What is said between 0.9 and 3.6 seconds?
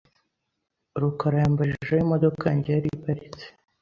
rukara yambajije aho imodoka yanjye yari iparitse.